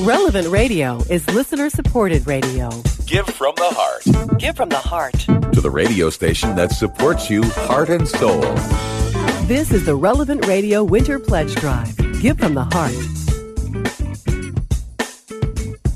[0.00, 2.70] Relevant Radio is listener supported radio.
[3.06, 4.38] Give from the heart.
[4.38, 5.12] Give from the heart.
[5.52, 8.40] To the radio station that supports you heart and soul.
[9.46, 11.94] This is the Relevant Radio Winter Pledge Drive.
[12.20, 13.21] Give from the heart.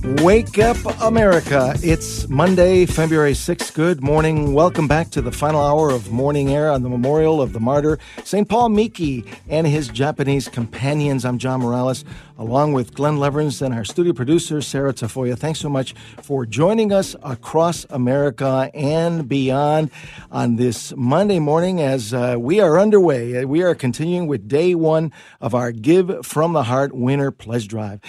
[0.06, 1.74] Wake up, America.
[1.82, 3.74] It's Monday, February 6th.
[3.74, 4.54] Good morning.
[4.54, 7.98] Welcome back to the final hour of morning air on the memorial of the martyr,
[8.22, 8.48] St.
[8.48, 11.24] Paul Miki, and his Japanese companions.
[11.24, 12.04] I'm John Morales,
[12.38, 15.36] along with Glenn Leverins and our studio producer, Sarah Tafoya.
[15.36, 15.92] Thanks so much
[16.22, 19.90] for joining us across America and beyond
[20.30, 23.44] on this Monday morning as uh, we are underway.
[23.44, 28.00] We are continuing with day one of our Give from the Heart Winter Pledge Drive.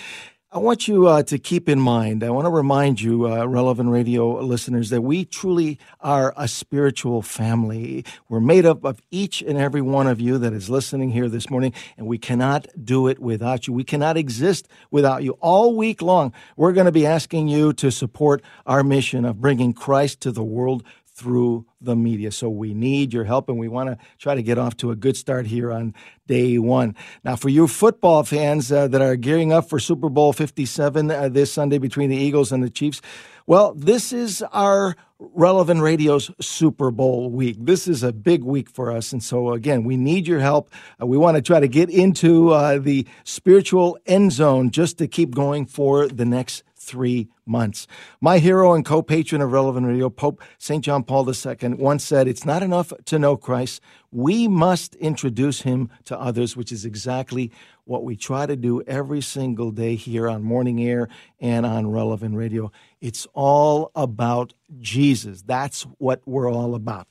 [0.50, 3.90] I want you uh, to keep in mind, I want to remind you, uh, relevant
[3.90, 8.06] radio listeners, that we truly are a spiritual family.
[8.30, 11.50] We're made up of each and every one of you that is listening here this
[11.50, 13.74] morning, and we cannot do it without you.
[13.74, 15.32] We cannot exist without you.
[15.42, 19.74] All week long, we're going to be asking you to support our mission of bringing
[19.74, 20.82] Christ to the world
[21.18, 22.32] through the media.
[22.32, 24.96] So we need your help, and we want to try to get off to a
[24.96, 25.96] good start here on
[26.28, 26.96] day one.
[27.24, 31.30] Now, for you football fans uh, that are gearing up for Super Bowl 57 uh,
[31.30, 33.02] this Sunday between the Eagles and the Chiefs,
[33.48, 37.58] well, this is our Relevant Radio's Super Bowl week.
[37.60, 39.12] This is a big week for us.
[39.12, 40.70] And so, again, we need your help.
[41.02, 45.08] Uh, we want to try to get into uh, the spiritual end zone just to
[45.08, 47.86] keep going for the next three months.
[48.22, 50.84] My hero and co patron of Relevant Radio, Pope St.
[50.84, 53.82] John Paul II, once said, It's not enough to know Christ.
[54.12, 57.52] We must introduce him to others, which is exactly
[57.84, 62.36] what we try to do every single day here on Morning Air and on Relevant
[62.36, 62.72] Radio.
[63.02, 65.42] It's all about Jesus.
[65.42, 67.08] That's what we're all about.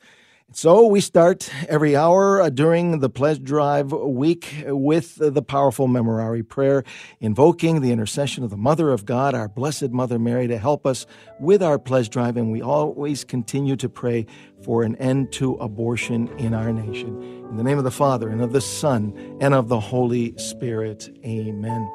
[0.53, 6.49] So we start every hour uh, during the pledge drive week with the powerful memorare
[6.49, 6.85] prayer,
[7.19, 11.05] invoking the intercession of the Mother of God, our Blessed Mother Mary, to help us
[11.41, 12.37] with our pledge drive.
[12.37, 14.25] And we always continue to pray
[14.63, 17.21] for an end to abortion in our nation.
[17.51, 21.11] In the name of the Father, and of the Son, and of the Holy Spirit.
[21.25, 21.91] Amen.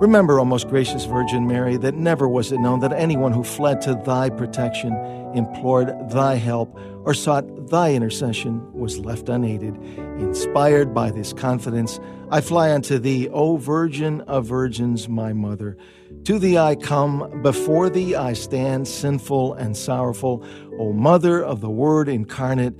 [0.00, 3.80] Remember, O most gracious Virgin Mary, that never was it known that anyone who fled
[3.82, 4.92] to thy protection,
[5.34, 9.76] implored thy help, or sought thy intercession was left unaided.
[10.18, 12.00] Inspired by this confidence,
[12.30, 15.76] I fly unto thee, O Virgin of Virgins, my mother.
[16.24, 20.44] To thee I come, before thee I stand, sinful and sorrowful.
[20.78, 22.74] O Mother of the Word incarnate,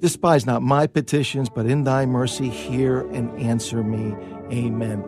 [0.00, 4.14] despise not my petitions, but in thy mercy hear and answer me.
[4.52, 5.04] Amen.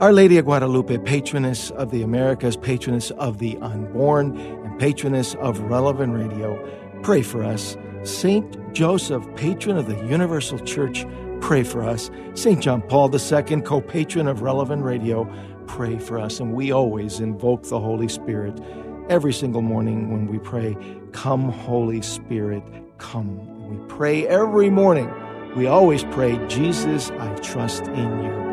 [0.00, 5.60] Our Lady of Guadalupe, patroness of the Americas, patroness of the unborn, and patroness of
[5.60, 6.58] relevant radio,
[7.04, 7.76] pray for us.
[8.02, 11.06] Saint Joseph, patron of the Universal Church,
[11.40, 12.10] pray for us.
[12.34, 15.32] Saint John Paul II, co patron of relevant radio,
[15.68, 16.40] pray for us.
[16.40, 18.60] And we always invoke the Holy Spirit
[19.08, 20.76] every single morning when we pray,
[21.12, 22.64] Come, Holy Spirit,
[22.98, 23.68] come.
[23.68, 25.08] We pray every morning.
[25.54, 28.43] We always pray, Jesus, I trust in you.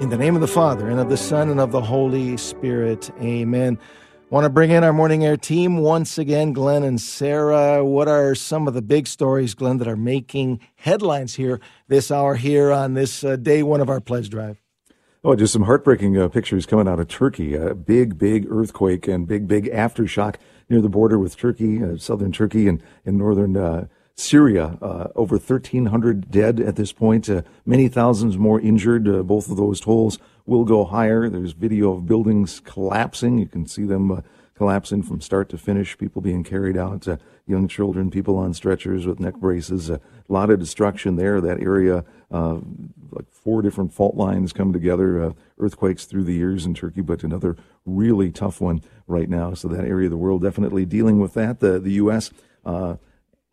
[0.00, 3.10] In the name of the Father, and of the Son, and of the Holy Spirit.
[3.20, 3.76] Amen.
[4.30, 7.84] Want to bring in our morning air team once again, Glenn and Sarah.
[7.84, 11.58] What are some of the big stories, Glenn, that are making headlines here
[11.88, 14.62] this hour here on this uh, day one of our pledge drive?
[15.24, 17.56] Oh, just some heartbreaking uh, pictures coming out of Turkey.
[17.56, 20.36] A big, big earthquake and big, big aftershock
[20.70, 25.36] near the border with Turkey, uh, southern Turkey, and in northern uh, Syria, uh, over
[25.36, 29.06] 1,300 dead at this point, uh, many thousands more injured.
[29.06, 31.28] Uh, both of those tolls will go higher.
[31.28, 33.38] There's video of buildings collapsing.
[33.38, 34.20] You can see them uh,
[34.56, 39.06] collapsing from start to finish, people being carried out, uh, young children, people on stretchers
[39.06, 39.88] with neck braces.
[39.88, 41.40] a lot of destruction there.
[41.40, 42.58] That area, uh,
[43.12, 47.56] like four different fault lines come together, earthquakes through the years in Turkey, but another
[47.86, 49.54] really tough one right now.
[49.54, 51.60] So that area of the world definitely dealing with that.
[51.60, 52.32] The, the U.S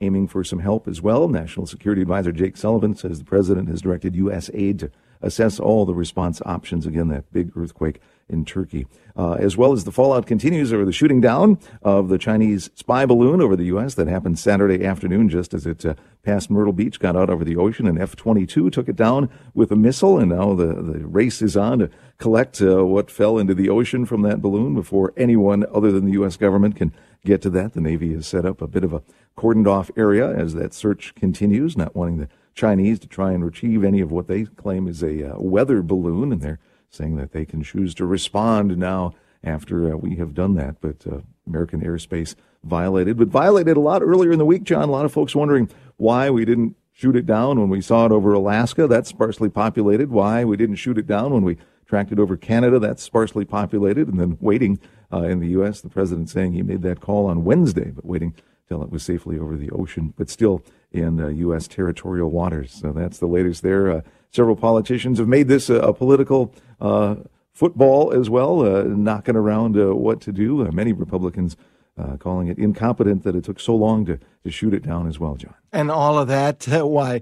[0.06, 1.28] aiming for some help as well.
[1.28, 4.50] National Security Advisor Jake Sullivan says the president has directed U.S.
[4.54, 6.86] aid to assess all the response options.
[6.86, 8.88] Again, that big earthquake in Turkey.
[9.16, 13.06] Uh, as well as the fallout continues over the shooting down of the Chinese spy
[13.06, 13.94] balloon over the U.S.
[13.96, 15.94] that happened Saturday afternoon just as it uh,
[16.24, 17.88] passed Myrtle Beach, got out over the ocean.
[17.88, 21.56] and F 22 took it down with a missile, and now the, the race is
[21.56, 25.92] on to collect uh, what fell into the ocean from that balloon before anyone other
[25.92, 26.36] than the U.S.
[26.36, 26.92] government can
[27.26, 27.74] get to that.
[27.74, 29.04] The Navy has set up a bit of a
[29.38, 33.84] cordoned off area as that search continues, not wanting the Chinese to try and retrieve
[33.84, 37.46] any of what they claim is a uh, weather balloon, and they're saying that they
[37.46, 39.14] can choose to respond now
[39.44, 40.80] after uh, we have done that.
[40.80, 44.88] But uh, American airspace violated, but violated a lot earlier in the week, John.
[44.88, 48.12] A lot of folks wondering why we didn't shoot it down when we saw it
[48.14, 48.88] over Alaska.
[48.88, 50.10] That's sparsely populated.
[50.10, 52.80] Why we didn't shoot it down when we tracked it over Canada.
[52.80, 54.80] That's sparsely populated, and then waiting
[55.12, 55.82] uh, in the U.S.
[55.82, 58.34] The president saying he made that call on Wednesday, but waiting
[58.68, 61.68] till it was safely over the ocean, but still in uh, U.S.
[61.68, 62.72] territorial waters.
[62.72, 63.92] So that's the latest there.
[63.92, 64.02] Uh,
[64.32, 67.16] several politicians have made this a, a political uh,
[67.54, 70.70] football as well, uh, knocking around uh, what to do.
[70.72, 71.56] many Republicans.
[72.20, 75.36] calling it incompetent that it took so long to, to shoot it down as well,
[75.36, 75.54] John.
[75.72, 77.22] And all of that, why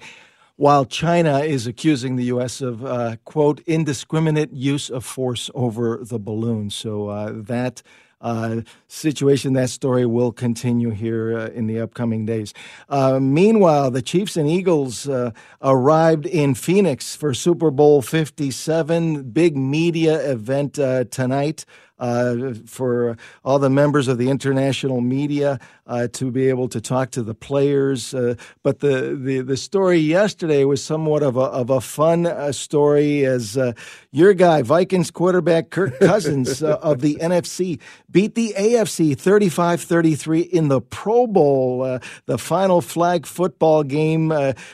[0.55, 2.61] while China is accusing the U.S.
[2.61, 6.69] of, uh, quote, indiscriminate use of force over the balloon.
[6.69, 7.81] So uh, that
[8.21, 12.53] uh, situation, that story will continue here uh, in the upcoming days.
[12.87, 19.57] Uh, meanwhile, the Chiefs and Eagles uh, arrived in Phoenix for Super Bowl 57, big
[19.57, 20.75] media event
[21.11, 21.65] tonight
[22.03, 23.15] uh, for
[23.45, 25.57] all the members of the international media
[25.87, 28.13] uh, to be able to talk to the players.
[28.13, 32.51] Uh, but the, the, the story yesterday was somewhat of a, of a fun uh,
[32.51, 33.71] story as uh,
[34.11, 37.79] your guy, Vikings quarterback Kirk Cousins uh, of the NFC,
[38.11, 41.99] beat the AFC 35 33 in the Pro Bowl.
[42.25, 44.29] the final flag football game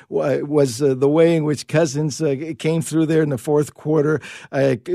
[0.09, 2.21] was the way in which Cousins
[2.57, 4.19] came through there in the fourth quarter.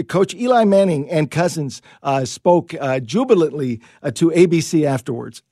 [0.09, 1.81] Coach Eli Manning and Cousins
[2.27, 5.43] spoke uh, jubilantly uh, to ABC afterwards.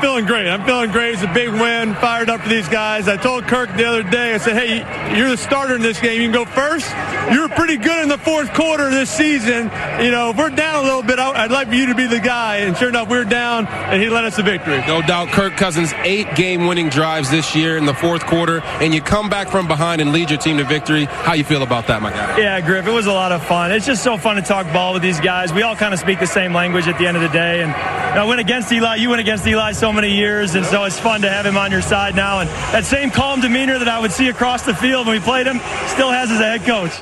[0.00, 0.48] Feeling great.
[0.48, 1.14] I'm feeling great.
[1.14, 1.94] It's a big win.
[1.94, 3.06] Fired up for these guys.
[3.08, 6.20] I told Kirk the other day, I said, hey, you're the starter in this game.
[6.20, 6.92] You can go first.
[7.32, 9.70] You were pretty good in the fourth quarter this season.
[10.02, 12.18] You know, if we're down a little bit, I'd like for you to be the
[12.18, 12.56] guy.
[12.58, 14.84] And sure enough, we are down, and he led us to victory.
[14.86, 18.92] No doubt, Kirk Cousins, eight game winning drives this year in the fourth quarter, and
[18.92, 21.04] you come back from behind and lead your team to victory.
[21.06, 22.36] How you feel about that, my guy?
[22.36, 23.72] Yeah, Griff, it was a lot of fun.
[23.72, 25.52] It's just so fun to talk ball with these guys.
[25.52, 27.62] We all kind of speak the same language at the end of the day.
[27.62, 28.96] And I went against Eli.
[28.96, 31.70] You went against Eli so many years, and so it's fun to have him on
[31.70, 32.40] your side now.
[32.40, 35.46] And that same calm demeanor that I would see across the field when we played
[35.46, 35.58] him
[35.88, 36.92] still has as a head coach.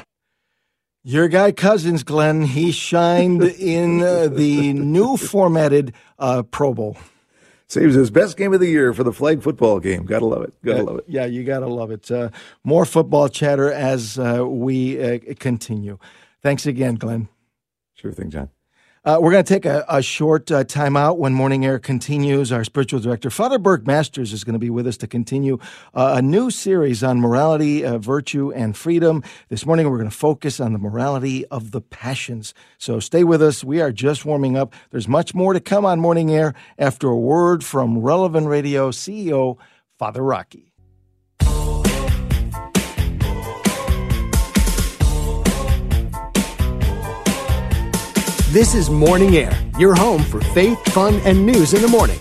[1.05, 6.96] Your guy Cousins, Glenn, he shined in uh, the new formatted uh, Pro Bowl.
[7.67, 10.05] Saves his best game of the year for the flag football game.
[10.05, 10.52] Gotta love it.
[10.62, 11.05] Gotta uh, love it.
[11.08, 12.11] Yeah, you gotta love it.
[12.11, 12.28] Uh,
[12.62, 15.99] more football chatter as uh, we uh, continue.
[16.43, 17.28] Thanks again, Glenn.
[17.94, 18.50] Sure thing, John.
[19.04, 22.52] Uh, we're going to take a, a short uh, time out when Morning Air continues.
[22.52, 25.58] Our spiritual director, Father Burke Masters, is going to be with us to continue
[25.93, 29.25] uh, a new series on morality, uh, virtue, and freedom.
[29.49, 32.54] This morning, we're going to focus on the morality of the passions.
[32.78, 33.64] So stay with us.
[33.64, 34.72] We are just warming up.
[34.93, 39.58] There's much more to come on Morning Air after a word from Relevant Radio CEO,
[39.99, 40.71] Father Rocky.
[48.52, 52.19] This is Morning Air, your home for faith, fun, and news in the morning.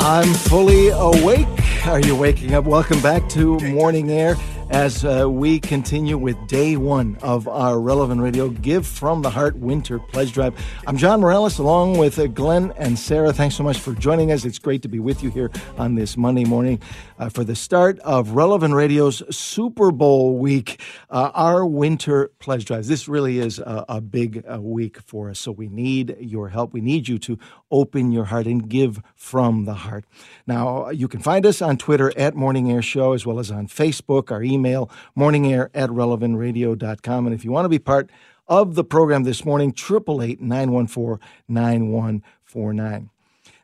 [0.00, 1.46] I'm fully awake.
[1.86, 2.64] Are you waking up?
[2.64, 4.34] Welcome back to Morning Air
[4.70, 9.56] as uh, we continue with day one of our Relevant Radio Give from the Heart
[9.56, 10.54] Winter Pledge Drive.
[10.86, 13.32] I'm John Morales along with uh, Glenn and Sarah.
[13.32, 14.44] Thanks so much for joining us.
[14.44, 16.82] It's great to be with you here on this Monday morning
[17.18, 22.86] uh, for the start of Relevant Radio's Super Bowl week, uh, our Winter Pledge Drive.
[22.86, 26.74] This really is a, a big uh, week for us, so we need your help.
[26.74, 27.38] We need you to
[27.70, 30.04] open your heart and give from the heart.
[30.46, 33.66] Now, you can find us on Twitter at Morning Air Show as well as on
[33.66, 34.30] Facebook.
[34.30, 37.26] Our email email, morningair at relevantradio.com.
[37.26, 38.10] And if you want to be part
[38.46, 41.18] of the program this morning, 888 914
[41.48, 43.10] 9149.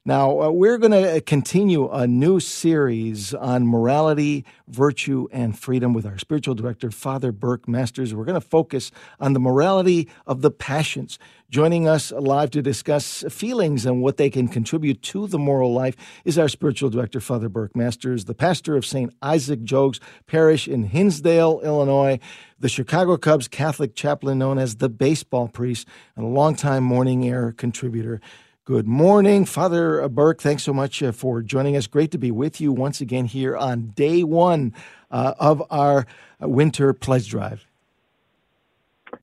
[0.07, 6.05] Now, uh, we're going to continue a new series on morality, virtue, and freedom with
[6.05, 8.15] our spiritual director, Father Burke Masters.
[8.15, 11.19] We're going to focus on the morality of the passions.
[11.49, 15.97] Joining us live to discuss feelings and what they can contribute to the moral life
[16.27, 19.11] is our spiritual director, Father Burke Masters, the pastor of St.
[19.23, 22.19] Isaac Jogues Parish in Hinsdale, Illinois,
[22.61, 27.53] the Chicago Cubs Catholic chaplain known as the baseball priest, and a longtime morning air
[27.53, 28.21] contributor.
[28.67, 30.41] Good morning, Father Burke.
[30.41, 31.87] Thanks so much uh, for joining us.
[31.87, 34.73] Great to be with you once again here on day one
[35.11, 36.07] uh, of our
[36.43, 37.67] uh, winter pledge drive.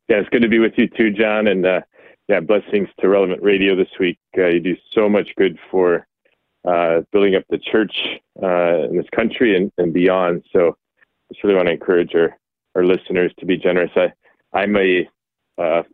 [0.07, 1.47] Yeah, it's good to be with you too, John.
[1.47, 1.81] And uh,
[2.27, 4.19] yeah, blessings to Relevant Radio this week.
[4.37, 6.05] Uh, you do so much good for
[6.63, 7.95] uh, building up the church
[8.35, 10.43] in this country and, and beyond.
[10.53, 12.37] So I just really want to encourage our,
[12.75, 13.89] our listeners to be generous.
[13.95, 14.13] I,
[14.53, 15.09] I'm a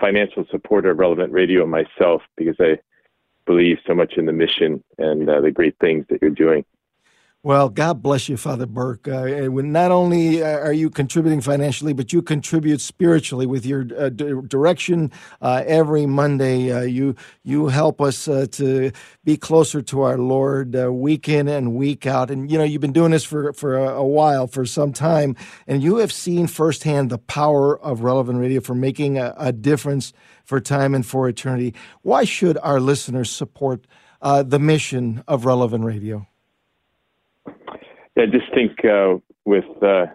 [0.01, 2.79] financial supporter of Relevant Radio myself because I
[3.47, 6.63] believe so much in the mission and uh, the great things that you're doing.
[7.43, 9.07] Well, God bless you, Father Burke.
[9.07, 14.09] Uh, not only uh, are you contributing financially, but you contribute spiritually with your uh,
[14.09, 16.71] direction uh, every Monday.
[16.71, 18.91] Uh, you you help us uh, to
[19.23, 22.31] be closer to our Lord week in and week out.
[22.31, 25.35] And you know you've been doing this for for a, a, while, for some time,
[25.67, 30.11] and you have seen firsthand the power of relevant radio for making a, a difference
[30.43, 31.75] for time and for eternity.
[32.01, 33.85] Why should our listeners support
[34.21, 36.27] the mission of relevant radio?
[38.17, 40.07] I just think uh, with uh,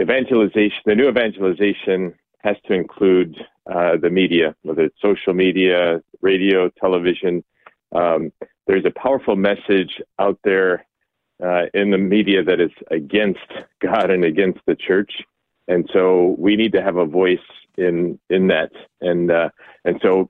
[0.00, 3.36] evangelization, the new evangelization has to include
[3.72, 7.44] uh, the media, whether it's social media, radio, television.
[7.92, 8.32] Um,
[8.66, 10.86] there's a powerful message out there
[11.40, 13.38] uh, in the media that is against
[13.80, 15.12] God and against the church,
[15.68, 17.38] and so we need to have a voice
[17.78, 18.72] in in that.
[19.00, 19.50] And uh,
[19.84, 20.28] and so,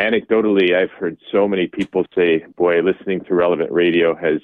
[0.00, 4.40] anecdotally, I've heard so many people say, "Boy, listening to relevant radio has."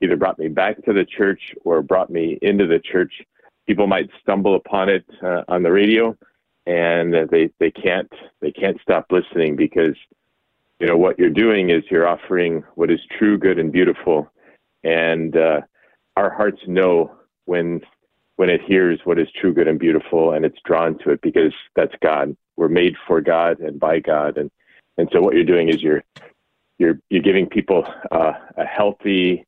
[0.00, 3.12] Either brought me back to the church or brought me into the church.
[3.66, 6.16] People might stumble upon it uh, on the radio,
[6.66, 9.96] and they they can't they can't stop listening because
[10.80, 14.30] you know what you're doing is you're offering what is true, good, and beautiful,
[14.84, 15.60] and uh,
[16.16, 17.10] our hearts know
[17.44, 17.80] when
[18.36, 21.52] when it hears what is true, good, and beautiful, and it's drawn to it because
[21.74, 22.36] that's God.
[22.56, 24.50] We're made for God and by God, and
[24.96, 26.04] and so what you're doing is you're
[26.78, 29.44] you're you're giving people uh, a healthy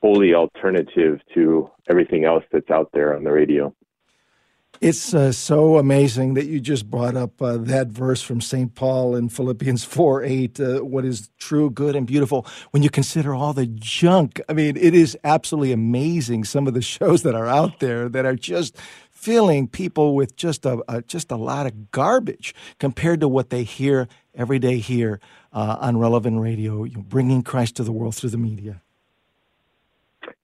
[0.00, 3.74] holy alternative to everything else that's out there on the radio.
[4.80, 8.76] It's uh, so amazing that you just brought up uh, that verse from St.
[8.76, 12.46] Paul in Philippians 4 8, uh, what is true, good, and beautiful.
[12.70, 16.82] When you consider all the junk, I mean, it is absolutely amazing some of the
[16.96, 18.76] shows that are out there that are just
[19.10, 23.64] filling people with just a, a just a lot of garbage compared to what they
[23.64, 25.18] hear every day here
[25.52, 28.80] uh, on relevant radio, you know, bringing Christ to the world through the media.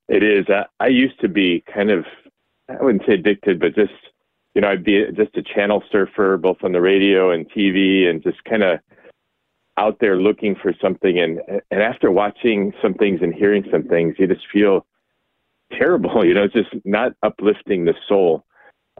[0.08, 0.46] It is.
[0.48, 2.04] I, I used to be kind of,
[2.68, 3.92] I wouldn't say addicted, but just,
[4.54, 8.22] you know, I'd be just a channel surfer, both on the radio and TV, and
[8.22, 8.80] just kind of
[9.76, 11.18] out there looking for something.
[11.18, 14.86] And and after watching some things and hearing some things, you just feel
[15.72, 16.24] terrible.
[16.24, 18.44] You know, it's just not uplifting the soul.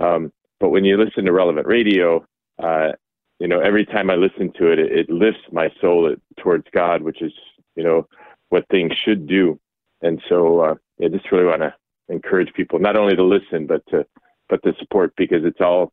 [0.00, 2.26] Um, but when you listen to relevant radio,
[2.62, 2.92] uh,
[3.38, 7.02] you know, every time I listen to it, it, it lifts my soul towards God,
[7.02, 7.32] which is,
[7.76, 8.08] you know,
[8.48, 9.58] what things should do.
[10.02, 11.74] And so, uh, I just really want to
[12.08, 14.06] encourage people not only to listen but to
[14.48, 15.92] but to support because it's all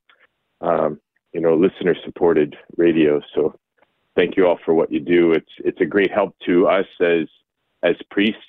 [0.62, 1.00] um,
[1.34, 3.22] you know listener supported radio.
[3.34, 3.58] So
[4.16, 5.32] thank you all for what you do.
[5.32, 7.28] It's it's a great help to us as
[7.84, 8.42] as priests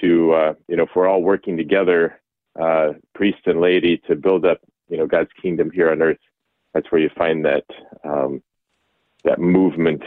[0.00, 2.20] to uh, you know if we're all working together,
[2.60, 6.18] uh, priest and laity, to build up you know God's kingdom here on earth.
[6.74, 7.64] That's where you find that
[8.04, 8.42] um,
[9.24, 10.02] that movement,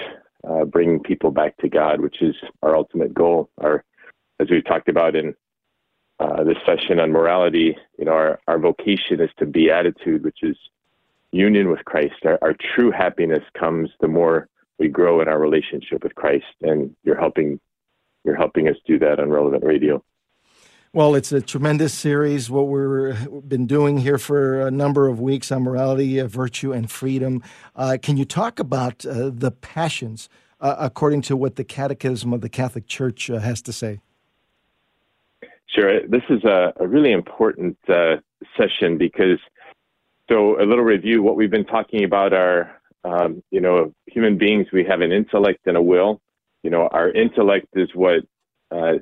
[0.48, 3.50] uh, bringing people back to God, which is our ultimate goal.
[3.60, 3.84] Our
[4.40, 5.36] as we've talked about in
[6.20, 10.58] uh, this session on morality, you know, our, our vocation is to beatitude, which is
[11.32, 12.26] union with Christ.
[12.26, 14.48] Our, our true happiness comes the more
[14.80, 17.60] we grow in our relationship with Christ, and you're helping
[18.26, 20.04] you're helping us do that on Relevant Radio.
[20.92, 22.50] Well, it's a tremendous series.
[22.50, 26.90] What we've been doing here for a number of weeks on morality, uh, virtue, and
[26.90, 27.44] freedom.
[27.76, 32.42] Uh, can you talk about uh, the passions uh, according to what the Catechism of
[32.42, 34.00] the Catholic Church has to say?
[35.76, 36.02] Sure.
[36.08, 38.18] This is a, a really important uh,
[38.58, 39.40] session because,
[40.30, 41.22] so a little review.
[41.22, 44.68] What we've been talking about are, um, you know, human beings.
[44.74, 46.22] We have an intellect and a will.
[46.64, 48.22] You know, our intellect is what,
[48.72, 48.94] uh,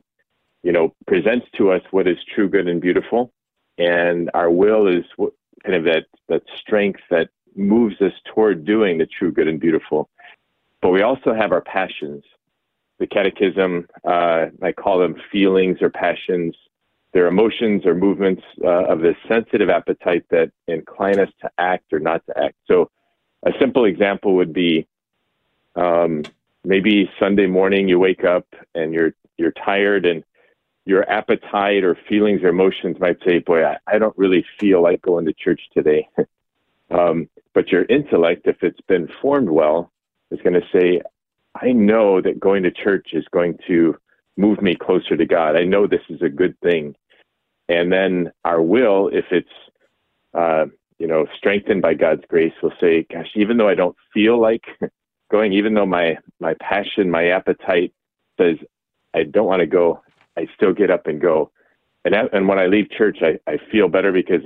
[0.62, 3.32] you know, presents to us what is true, good, and beautiful,
[3.78, 5.32] and our will is what,
[5.64, 10.10] kind of that that strength that moves us toward doing the true, good, and beautiful.
[10.82, 12.24] But we also have our passions
[13.00, 13.88] the catechism.
[14.04, 16.56] Uh, I call them feelings or passions.
[17.14, 22.00] They're emotions or movements uh, of this sensitive appetite that incline us to act or
[22.00, 22.56] not to act.
[22.68, 22.92] So,
[23.46, 24.88] a simple example would be
[25.76, 26.24] um,
[26.64, 30.24] maybe Sunday morning you wake up and you're you're tired and
[30.86, 35.02] your appetite or feelings or emotions might say, "Boy, I, I don't really feel like
[35.02, 36.08] going to church today."
[36.92, 39.92] um, but your intellect, if it's been formed well,
[40.32, 41.02] is going to say,
[41.62, 43.96] I know that going to church is going to
[44.38, 45.56] move me closer to God.
[45.56, 46.96] I know this is a good thing.
[47.70, 49.50] And then our will, if it's,
[50.34, 50.66] uh,
[51.00, 54.64] you know, strengthened by God's grace, will say, gosh, even though I don't feel like
[55.32, 57.94] going, even though my, my passion, my appetite
[58.40, 58.58] says,
[59.14, 60.02] I don't want to go,
[60.38, 61.52] I still get up and go.
[62.06, 64.42] And, and when I leave church, I, I feel better because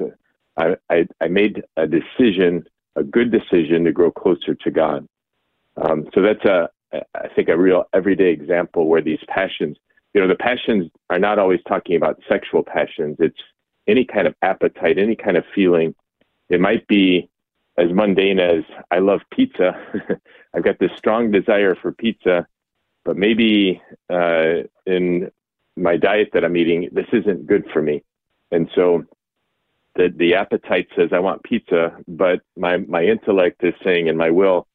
[0.57, 2.65] I, I, I made a decision,
[2.95, 5.07] a good decision to grow closer to God.
[5.77, 9.77] Um, so that's a, I think, a real everyday example where these passions,
[10.13, 13.17] you know, the passions are not always talking about sexual passions.
[13.19, 13.39] It's
[13.87, 15.95] any kind of appetite, any kind of feeling.
[16.49, 17.29] It might be
[17.77, 19.73] as mundane as I love pizza.
[20.53, 22.45] I've got this strong desire for pizza,
[23.05, 25.31] but maybe uh, in
[25.77, 28.03] my diet that I'm eating, this isn't good for me.
[28.51, 29.05] And so
[29.95, 34.29] the the appetite says I want pizza, but my my intellect is saying and my
[34.29, 34.67] will,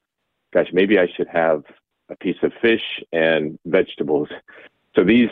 [0.53, 1.65] gosh, maybe I should have
[2.09, 2.83] a piece of fish
[3.13, 4.29] and vegetables.
[4.95, 5.31] So these,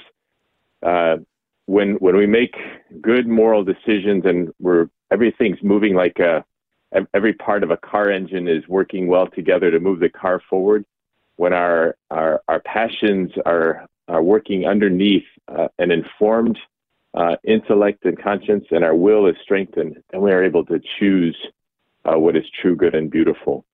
[0.83, 1.19] uh,
[1.67, 2.55] when when we make
[3.01, 6.45] good moral decisions and we're everything's moving like a
[7.13, 10.85] every part of a car engine is working well together to move the car forward.
[11.37, 16.59] When our our, our passions are are working underneath uh, an informed
[17.15, 21.37] uh, intellect and conscience, and our will is strengthened, and we are able to choose
[22.05, 23.65] uh, what is true, good, and beautiful.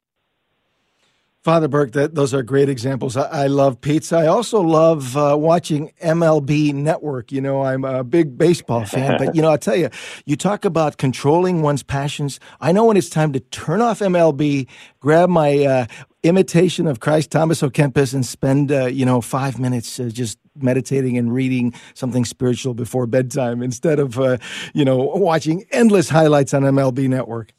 [1.43, 3.17] Father Burke, that, those are great examples.
[3.17, 4.17] I, I love pizza.
[4.19, 7.33] I also love uh, watching MLB Network.
[7.33, 9.89] You know, I'm a big baseball fan, but you know, I'll tell you,
[10.27, 12.41] you talk about controlling one's passions.
[12.61, 14.69] I know when it's time to turn off MLB,
[15.01, 15.87] grab my uh,
[16.23, 20.39] imitation of Christ Thomas à Kempis and spend, uh, you know, five minutes uh, just
[20.57, 24.37] meditating and reading something spiritual before bedtime instead of, uh,
[24.75, 27.55] you know, watching endless highlights on MLB Network.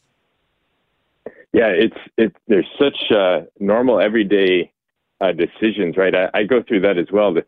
[1.54, 2.36] Yeah, it's it.
[2.48, 4.72] There's such uh, normal everyday
[5.20, 6.16] uh, decisions, right?
[6.16, 7.34] I, I, go through that as well.
[7.34, 7.48] That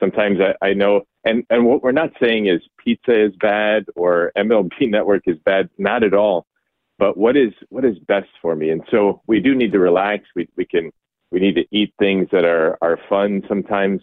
[0.00, 4.32] sometimes I, I know, and and what we're not saying is pizza is bad or
[4.36, 5.68] MLB Network is bad.
[5.78, 6.46] Not at all.
[6.98, 8.70] But what is what is best for me?
[8.70, 10.24] And so we do need to relax.
[10.34, 10.90] We we can
[11.30, 14.00] we need to eat things that are are fun sometimes.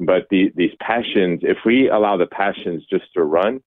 [0.00, 3.60] But the, these passions, if we allow the passions just to run,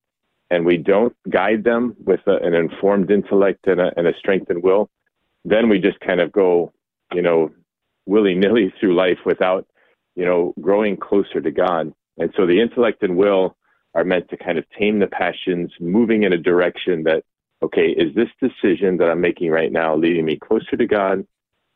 [0.50, 4.64] and we don't guide them with a, an informed intellect and a, and a strengthened
[4.64, 4.90] will,
[5.46, 6.72] then we just kind of go,
[7.14, 7.52] you know,
[8.06, 9.68] willy nilly through life without,
[10.16, 11.94] you know, growing closer to God.
[12.18, 13.56] And so the intellect and will
[13.96, 17.24] are meant to kind of tame the passions, moving in a direction that,
[17.62, 21.26] okay, is this decision that I'm making right now leading me closer to God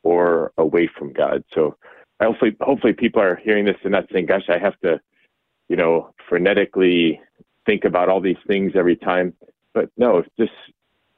[0.03, 1.43] or away from God?
[1.53, 1.77] So
[2.21, 4.99] hopefully, hopefully people are hearing this and not saying, gosh, I have to,
[5.69, 7.19] you know, frenetically
[7.65, 9.33] think about all these things every time.
[9.73, 10.51] But no, just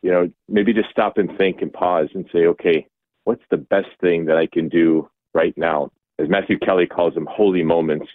[0.01, 2.87] you know, maybe just stop and think and pause and say, okay,
[3.25, 5.91] what's the best thing that I can do right now?
[6.17, 8.07] As Matthew Kelly calls them, holy moments,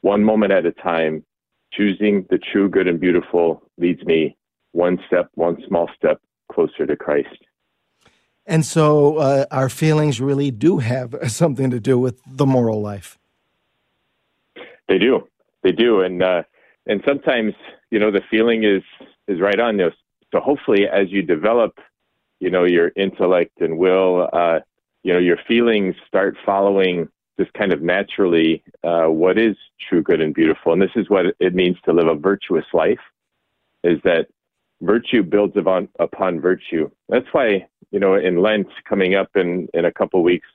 [0.00, 1.24] one moment at a time,
[1.72, 4.36] choosing the true, good, and beautiful leads me
[4.72, 7.44] one step, one small step closer to Christ.
[8.46, 13.18] And so uh, our feelings really do have something to do with the moral life.
[14.88, 15.28] They do.
[15.62, 16.00] They do.
[16.00, 16.42] And, uh,
[16.86, 17.54] and sometimes,
[17.90, 18.82] you know, the feeling is,
[19.26, 19.78] is right on.
[19.78, 19.90] You know,
[20.32, 21.78] so hopefully, as you develop,
[22.40, 24.60] you know, your intellect and will, uh,
[25.02, 29.56] you know, your feelings start following just kind of naturally uh, what is
[29.88, 30.72] true, good, and beautiful.
[30.72, 33.00] And this is what it means to live a virtuous life:
[33.84, 34.28] is that
[34.82, 36.90] virtue builds upon upon virtue.
[37.08, 40.48] That's why you know in Lent coming up in in a couple weeks,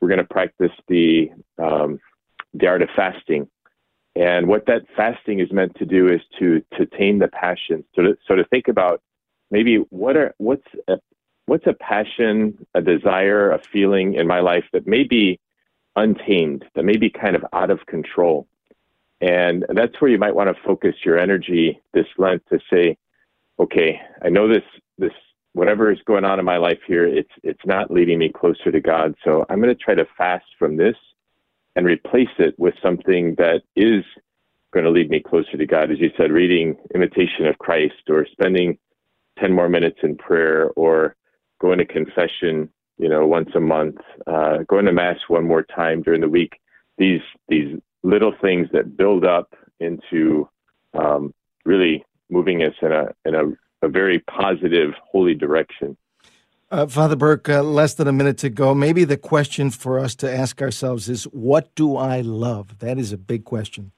[0.00, 1.98] we're going to practice the um,
[2.54, 3.48] the art of fasting.
[4.14, 7.84] And what that fasting is meant to do is to to tame the passions.
[7.94, 9.02] So to, so to think about
[9.50, 10.98] maybe what are what's a,
[11.46, 15.40] what's a passion, a desire, a feeling in my life that may be
[15.94, 18.46] untamed, that may be kind of out of control.
[19.20, 22.98] And that's where you might want to focus your energy this Lent to say,
[23.58, 24.64] okay, I know this
[24.98, 25.12] this
[25.52, 28.80] whatever is going on in my life here, it's it's not leading me closer to
[28.80, 29.14] God.
[29.24, 30.96] So I'm going to try to fast from this
[31.76, 34.04] and replace it with something that is
[34.72, 35.90] going to lead me closer to God.
[35.90, 38.78] As you said, reading Imitation of Christ or spending
[39.38, 41.16] 10 more minutes in prayer or
[41.60, 42.68] going to confession,
[42.98, 43.96] you know, once a month,
[44.26, 46.60] uh, going to mass one more time during the week.
[46.98, 50.48] These, these little things that build up into
[50.94, 55.96] um, really moving us in a, in a, a very positive, holy direction.
[56.68, 58.74] Uh, Father Burke, uh, less than a minute to go.
[58.74, 62.80] Maybe the question for us to ask ourselves is, what do I love?
[62.80, 63.92] That is a big question.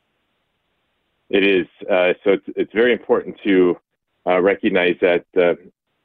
[1.30, 1.66] It is.
[1.90, 3.76] Uh, so it's, it's very important to
[4.26, 5.54] uh, recognize that uh,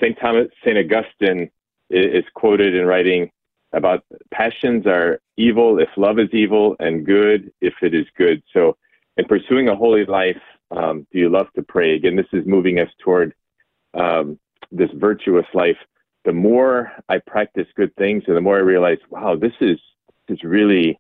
[0.02, 0.18] St.
[0.20, 0.78] Thomas, St.
[0.78, 1.50] Augustine
[1.90, 3.32] is, is quoted in writing
[3.74, 8.44] about passions are evil if love is evil and good if it is good.
[8.54, 8.78] So,
[9.18, 11.96] in pursuing a holy life, um, do you love to pray?
[11.96, 13.34] Again, this is moving us toward
[13.94, 14.40] um,
[14.72, 15.78] this virtuous life.
[16.26, 19.80] The more I practice good things, and the more I realize, wow, this is
[20.28, 21.00] this is really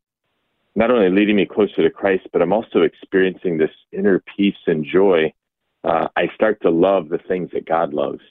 [0.75, 4.85] not only leading me closer to Christ, but I'm also experiencing this inner peace and
[4.85, 5.33] joy
[5.83, 8.21] uh, I start to love the things that God loves.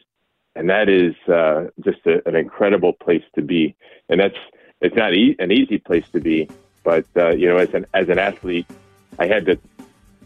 [0.54, 3.74] And that is uh, just a, an incredible place to be.
[4.08, 4.36] And that's
[4.80, 6.48] it's not e- an easy place to be,
[6.82, 8.66] but uh, you know, as an as an athlete,
[9.18, 9.58] I had to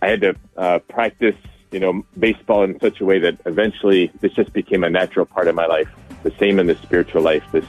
[0.03, 1.37] I had to uh, practice,
[1.71, 5.47] you know, baseball in such a way that eventually this just became a natural part
[5.47, 5.89] of my life.
[6.23, 7.45] The same in the spiritual life.
[7.53, 7.67] This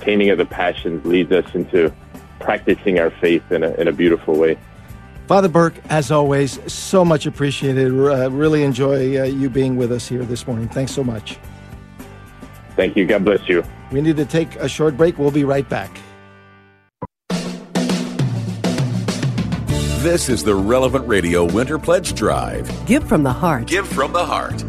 [0.00, 1.92] taming of the passions leads us into
[2.40, 4.58] practicing our faith in a, in a beautiful way.
[5.32, 7.90] Father Burke, as always, so much appreciated.
[7.90, 10.68] Uh, really enjoy uh, you being with us here this morning.
[10.68, 11.38] Thanks so much.
[12.76, 13.06] Thank you.
[13.06, 13.64] God bless you.
[13.90, 15.16] We need to take a short break.
[15.18, 15.98] We'll be right back.
[20.02, 22.70] This is the Relevant Radio Winter Pledge Drive.
[22.84, 23.66] Give from the heart.
[23.66, 24.62] Give from the heart.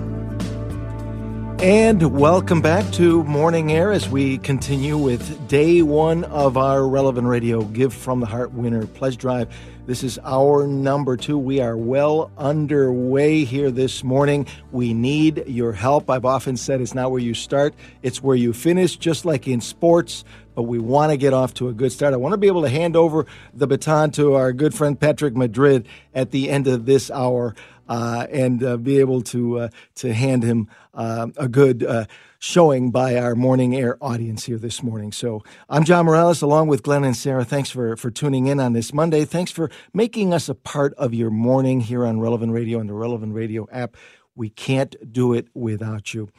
[1.59, 7.27] And welcome back to Morning Air as we continue with day one of our Relevant
[7.27, 9.53] Radio Give from the Heart Winter Pledge Drive.
[9.85, 11.37] This is hour number two.
[11.37, 14.47] We are well underway here this morning.
[14.71, 16.09] We need your help.
[16.09, 19.61] I've often said it's not where you start, it's where you finish, just like in
[19.61, 20.23] sports.
[20.55, 22.13] But we want to get off to a good start.
[22.13, 25.35] I want to be able to hand over the baton to our good friend Patrick
[25.35, 27.55] Madrid at the end of this hour
[27.87, 32.05] uh, and uh, be able to uh, to hand him uh, a good uh,
[32.39, 35.11] showing by our morning air audience here this morning.
[35.11, 37.45] So I'm John Morales, along with Glenn and Sarah.
[37.45, 39.25] Thanks for for tuning in on this Monday.
[39.25, 42.93] Thanks for making us a part of your morning here on Relevant Radio and the
[42.93, 43.95] Relevant Radio app.
[44.35, 46.29] We can't do it without you.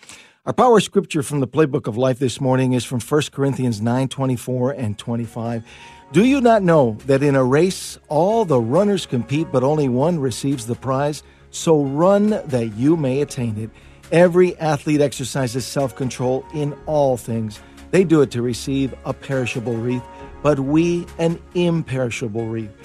[0.46, 4.08] Our power scripture from the playbook of life this morning is from 1 Corinthians 9
[4.08, 5.64] 24 and 25.
[6.12, 10.18] Do you not know that in a race all the runners compete, but only one
[10.18, 11.22] receives the prize?
[11.50, 13.70] So run that you may attain it.
[14.12, 17.58] Every athlete exercises self control in all things.
[17.90, 20.04] They do it to receive a perishable wreath,
[20.42, 22.76] but we an imperishable wreath.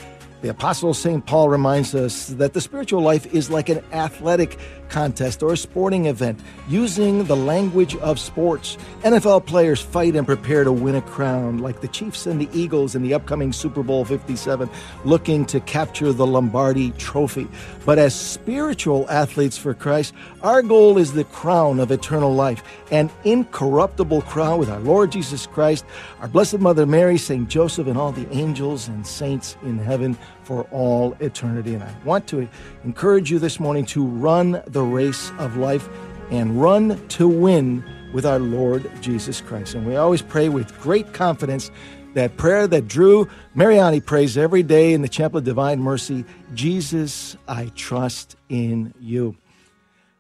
[0.42, 1.26] The Apostle St.
[1.26, 4.58] Paul reminds us that the spiritual life is like an athletic
[4.90, 8.78] contest or a sporting event using the language of sports.
[9.04, 12.96] NFL players fight and prepare to win a crown, like the Chiefs and the Eagles
[12.96, 14.70] in the upcoming Super Bowl 57,
[15.06, 17.48] looking to capture the Lombardi trophy.
[17.86, 23.10] But as spiritual athletes for Christ, our goal is the crown of eternal life, an
[23.24, 25.86] incorruptible crown with our Lord Jesus Christ,
[26.20, 27.48] our Blessed Mother Mary, St.
[27.48, 31.76] Joseph, and all the angels and saints in heaven for all eternity.
[31.76, 32.48] And I want to
[32.84, 35.90] encourage you this morning to run the race of life
[36.32, 39.76] and run to win with our Lord Jesus Christ.
[39.76, 41.72] And we always pray with great confidence
[42.14, 47.38] that prayer that Drew Mariani prays every day in the Chapel of Divine Mercy Jesus,
[47.48, 49.36] I trust in you.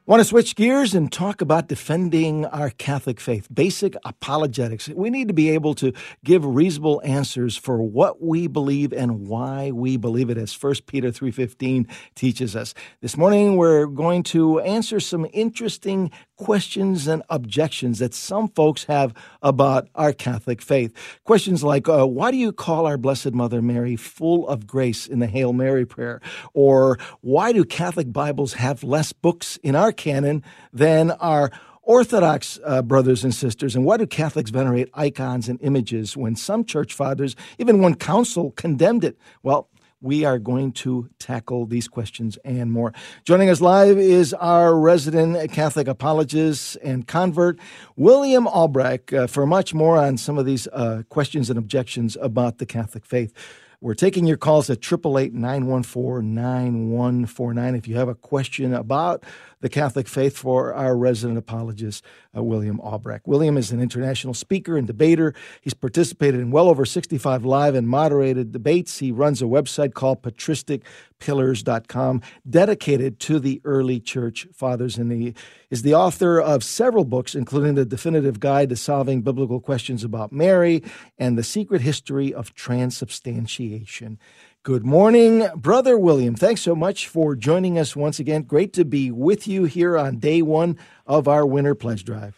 [0.10, 4.90] Want to switch gears and talk about defending our Catholic faith, basic apologetics.
[4.90, 5.94] We need to be able to
[6.24, 11.12] give reasonable answers for what we believe and why we believe it as 1 Peter
[11.12, 12.74] 3:15 teaches us.
[13.02, 19.14] This morning we're going to answer some interesting questions and objections that some folks have
[19.42, 20.94] about our Catholic faith.
[21.26, 25.20] Questions like, uh, why do you call our Blessed Mother Mary full of grace in
[25.20, 26.22] the Hail Mary prayer?
[26.54, 31.52] Or why do Catholic Bibles have less books in our canon than our
[31.84, 36.64] Orthodox uh, brothers and sisters, and why do Catholics venerate icons and images when some
[36.64, 39.18] church fathers, even one council, condemned it?
[39.42, 39.70] Well,
[40.02, 42.94] we are going to tackle these questions and more.
[43.26, 47.60] Joining us live is our resident Catholic apologist and convert,
[47.96, 52.60] William Albrecht, uh, for much more on some of these uh, questions and objections about
[52.60, 53.34] the Catholic faith.
[53.82, 59.24] We're taking your calls at 888 914 9149 if you have a question about
[59.62, 62.04] the Catholic faith for our resident apologist,
[62.36, 63.28] uh, William Albrecht.
[63.28, 65.34] William is an international speaker and debater.
[65.62, 69.00] He's participated in well over 65 live and moderated debates.
[69.00, 74.98] He runs a website called patristicpillars.com dedicated to the early church fathers.
[74.98, 75.34] And he
[75.70, 80.32] is the author of several books, including The Definitive Guide to Solving Biblical Questions About
[80.32, 80.84] Mary
[81.18, 84.18] and The Secret History of Transubstantiation.
[84.64, 86.36] Good morning, Brother William.
[86.36, 88.42] Thanks so much for joining us once again.
[88.42, 92.38] Great to be with you here on day one of our Winter Pledge Drive.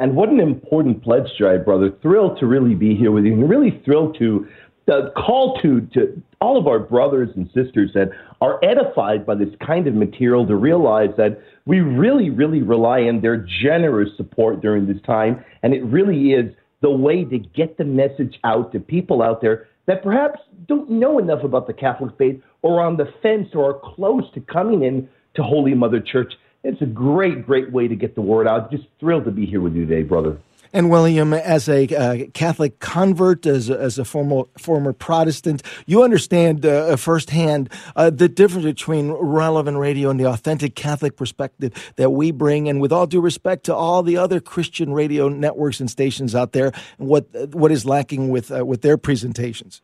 [0.00, 1.92] And what an important pledge drive, brother.
[2.02, 4.48] Thrilled to really be here with you and really thrilled to
[4.92, 9.54] uh, call to, to all of our brothers and sisters that are edified by this
[9.64, 14.88] kind of material to realize that we really, really rely on their generous support during
[14.88, 15.44] this time.
[15.62, 19.68] And it really is the way to get the message out to people out there
[19.86, 23.94] that perhaps don't know enough about the Catholic faith or on the fence or are
[23.94, 26.34] close to coming in to Holy Mother Church.
[26.64, 28.70] It's a great, great way to get the word out.
[28.70, 30.38] Just thrilled to be here with you today, brother.
[30.74, 36.02] And William, as a uh, Catholic convert, as a, as a former former Protestant, you
[36.02, 42.10] understand uh, firsthand uh, the difference between relevant radio and the authentic Catholic perspective that
[42.10, 42.70] we bring.
[42.70, 46.52] And with all due respect to all the other Christian radio networks and stations out
[46.52, 49.82] there, what what is lacking with uh, with their presentations.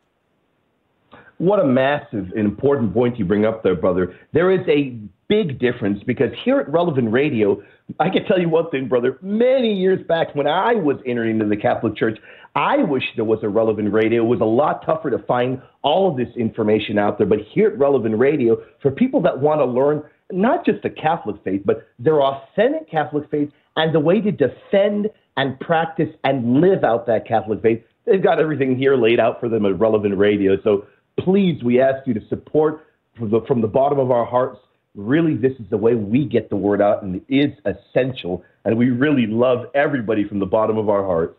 [1.39, 4.15] What a massive and important point you bring up there, brother.
[4.33, 4.99] There is a
[5.29, 7.63] big difference because here at Relevant Radio,
[7.99, 9.17] I can tell you one thing, brother.
[9.21, 12.19] Many years back when I was entering into the Catholic Church,
[12.55, 14.23] I wish there was a Relevant Radio.
[14.23, 17.27] It was a lot tougher to find all of this information out there.
[17.27, 21.37] But here at Relevant Radio, for people that want to learn not just the Catholic
[21.43, 26.83] faith, but their authentic Catholic faith and the way to defend and practice and live
[26.83, 30.57] out that Catholic faith, they've got everything here laid out for them at Relevant Radio.
[30.63, 30.85] So
[31.23, 32.85] please, we ask you to support
[33.17, 34.59] from the, from the bottom of our hearts.
[34.95, 38.43] Really, this is the way we get the word out, and it is essential.
[38.65, 41.35] And we really love everybody from the bottom of our hearts.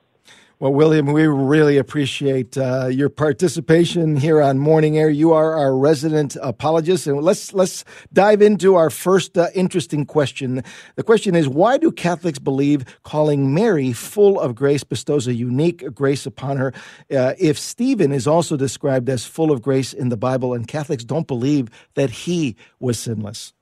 [0.61, 5.09] Well, William, we really appreciate uh, your participation here on Morning Air.
[5.09, 10.63] You are our resident apologist, and let's let's dive into our first uh, interesting question.
[10.97, 15.95] The question is: Why do Catholics believe calling Mary full of grace bestows a unique
[15.95, 16.75] grace upon her?
[17.11, 21.05] Uh, if Stephen is also described as full of grace in the Bible, and Catholics
[21.05, 23.55] don't believe that he was sinless.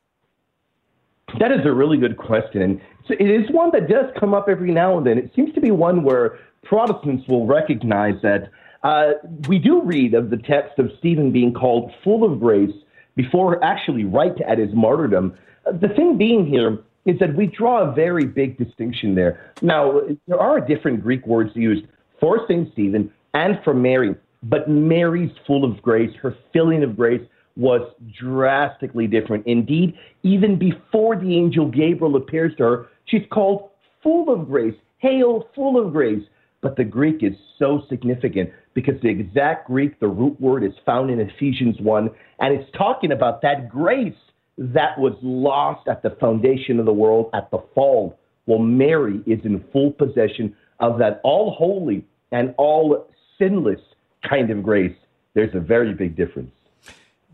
[1.39, 2.81] That is a really good question,
[3.11, 5.19] it is one that does come up every now and then.
[5.19, 8.51] It seems to be one where Protestants will recognize that
[8.83, 9.12] uh,
[9.49, 12.75] we do read of the text of Stephen being called full of grace
[13.16, 15.37] before actually right at his martyrdom.
[15.66, 19.53] Uh, the thing being here is that we draw a very big distinction there.
[19.62, 21.87] Now, there are different Greek words used
[22.21, 22.71] for St.
[22.73, 27.23] Stephen and for Mary, but Mary's full of grace, her filling of grace,
[27.57, 27.83] was
[28.16, 29.44] drastically different.
[29.47, 33.71] Indeed, even before the angel Gabriel appears to her, she's called
[34.03, 34.75] full of grace.
[34.99, 36.23] Hail, full of grace.
[36.61, 41.11] But the Greek is so significant because the exact Greek, the root word, is found
[41.11, 44.14] in Ephesians 1, and it's talking about that grace
[44.57, 48.18] that was lost at the foundation of the world at the fall.
[48.47, 53.81] Well, Mary is in full possession of that all holy and all sinless
[54.29, 54.97] kind of grace.
[55.35, 56.51] There's a very big difference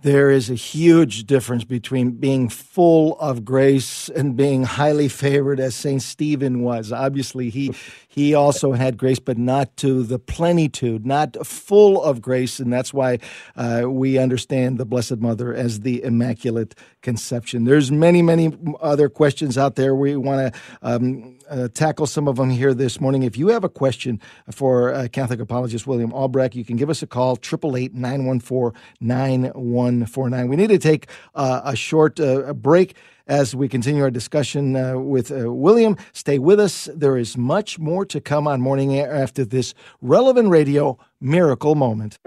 [0.04, 5.74] there is a huge difference between being full of grace and being highly favored as
[5.74, 6.02] St.
[6.02, 6.92] Stephen was.
[6.92, 7.74] Obviously, he
[8.06, 12.60] he also had grace, but not to the plenitude, not full of grace.
[12.60, 13.18] And that's why
[13.56, 17.64] uh, we understand the Blessed Mother as the Immaculate Conception.
[17.64, 19.96] There's many, many other questions out there.
[19.96, 23.24] We want to um, uh, tackle some of them here this morning.
[23.24, 27.02] If you have a question for uh, Catholic apologist William Albrecht, you can give us
[27.02, 29.52] a call, 888 914
[30.00, 30.48] 9149.
[30.48, 34.98] We need to take uh, a short uh, break as we continue our discussion uh,
[34.98, 35.96] with uh, William.
[36.12, 36.88] Stay with us.
[36.94, 42.18] There is much more to come on Morning Air after this relevant radio miracle moment.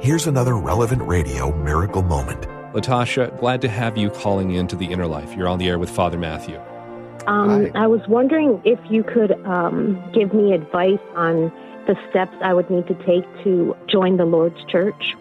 [0.00, 2.46] Here's another relevant radio miracle moment.
[2.72, 5.34] Latasha, glad to have you calling in to the inner life.
[5.36, 6.58] You're on the air with Father Matthew.
[7.26, 11.52] Um, I was wondering if you could um, give me advice on
[11.86, 15.14] the steps I would need to take to join the Lord's Church.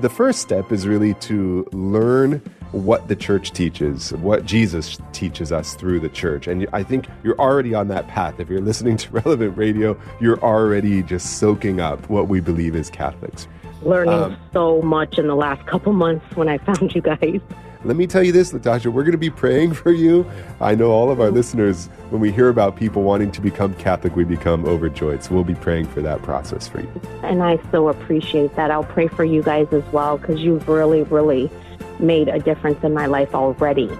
[0.00, 5.74] The first step is really to learn what the church teaches, what Jesus teaches us
[5.74, 6.48] through the church.
[6.48, 8.40] And I think you're already on that path.
[8.40, 12.90] If you're listening to relevant radio, you're already just soaking up what we believe as
[12.90, 13.46] Catholics.
[13.84, 17.40] Learning um, so much in the last couple months when I found you guys.
[17.84, 20.24] Let me tell you this, Latasha, we're going to be praying for you.
[20.58, 24.16] I know all of our listeners, when we hear about people wanting to become Catholic,
[24.16, 25.22] we become overjoyed.
[25.22, 27.00] So we'll be praying for that process for you.
[27.22, 28.70] And I so appreciate that.
[28.70, 31.50] I'll pray for you guys as well because you've really, really
[31.98, 33.90] made a difference in my life already.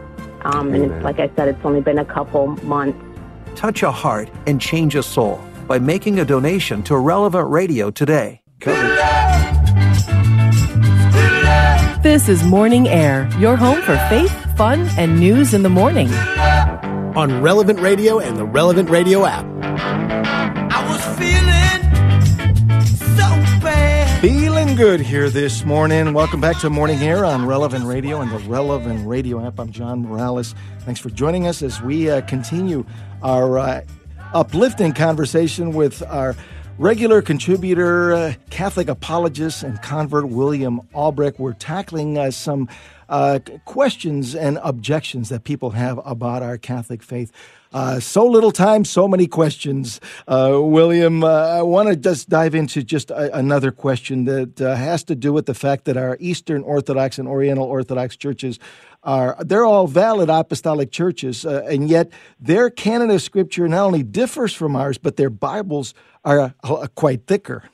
[0.42, 2.98] Um, and like I said, it's only been a couple months.
[3.54, 8.40] Touch a heart and change a soul by making a donation to Relevant Radio today.
[12.04, 16.12] This is Morning Air, your home for faith, fun, and news in the morning.
[17.16, 19.46] On Relevant Radio and the Relevant Radio app.
[20.70, 22.84] I was feeling
[23.16, 24.20] so bad.
[24.20, 26.12] Feeling good here this morning.
[26.12, 29.58] Welcome back to Morning Air on Relevant Radio and the Relevant Radio app.
[29.58, 30.54] I'm John Morales.
[30.80, 32.84] Thanks for joining us as we uh, continue
[33.22, 33.80] our uh,
[34.34, 36.36] uplifting conversation with our
[36.78, 41.38] regular contributor, uh, Catholic apologist, and convert William Albrecht.
[41.38, 42.68] We're tackling uh, some
[43.08, 47.30] uh, questions and objections that people have about our Catholic faith.
[47.74, 50.00] Uh, so little time, so many questions.
[50.28, 54.76] Uh, William, uh, I want to just dive into just a, another question that uh,
[54.76, 58.60] has to do with the fact that our Eastern Orthodox and Oriental Orthodox churches
[59.02, 64.04] are they're all valid apostolic churches, uh, and yet their canon of Scripture not only
[64.04, 66.54] differs from ours, but their Bibles are
[66.94, 67.64] quite thicker.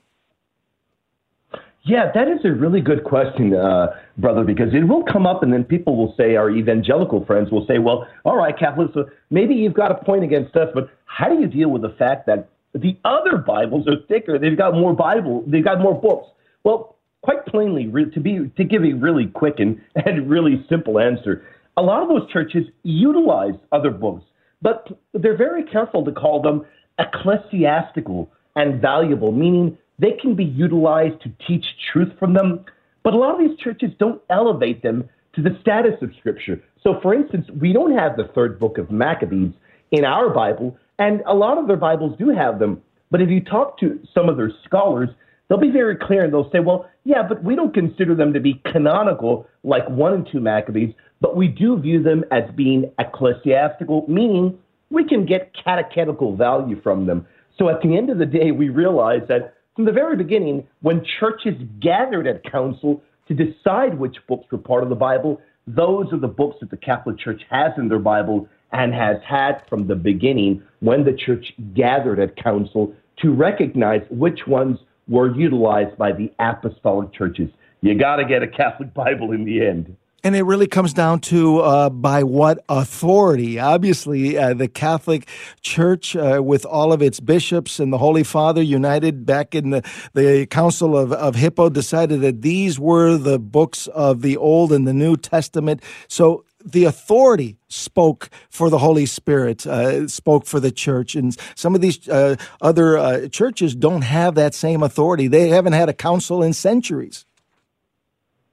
[1.82, 3.88] Yeah, that is a really good question, uh,
[4.18, 7.66] brother, because it will come up and then people will say, our evangelical friends will
[7.66, 11.28] say, well, all right, Catholics, so maybe you've got a point against us, but how
[11.30, 14.38] do you deal with the fact that the other Bibles are thicker?
[14.38, 16.28] They've got more Bible, they've got more books.
[16.64, 21.44] Well, quite plainly, to be to give a really quick and, and really simple answer,
[21.78, 24.24] a lot of those churches utilize other books,
[24.60, 26.66] but they're very careful to call them
[26.98, 32.64] ecclesiastical and valuable, meaning they can be utilized to teach truth from them.
[33.02, 36.62] But a lot of these churches don't elevate them to the status of Scripture.
[36.82, 39.52] So, for instance, we don't have the third book of Maccabees
[39.92, 42.82] in our Bible, and a lot of their Bibles do have them.
[43.10, 45.08] But if you talk to some of their scholars,
[45.48, 48.40] they'll be very clear and they'll say, well, yeah, but we don't consider them to
[48.40, 54.04] be canonical like 1 and 2 Maccabees, but we do view them as being ecclesiastical,
[54.08, 54.58] meaning
[54.90, 57.26] we can get catechetical value from them.
[57.58, 61.04] So at the end of the day, we realize that from the very beginning, when
[61.18, 66.18] churches gathered at council to decide which books were part of the Bible, those are
[66.18, 69.94] the books that the Catholic Church has in their Bible and has had from the
[69.94, 74.78] beginning when the church gathered at council to recognize which ones
[75.08, 77.50] were utilized by the apostolic churches.
[77.80, 79.96] You got to get a Catholic Bible in the end.
[80.22, 83.58] And it really comes down to uh, by what authority.
[83.58, 85.26] Obviously, uh, the Catholic
[85.62, 89.82] Church, uh, with all of its bishops and the Holy Father united back in the,
[90.12, 94.86] the Council of, of Hippo, decided that these were the books of the Old and
[94.86, 95.82] the New Testament.
[96.06, 101.14] So the authority spoke for the Holy Spirit, uh, spoke for the church.
[101.14, 105.28] And some of these uh, other uh, churches don't have that same authority.
[105.28, 107.24] They haven't had a council in centuries.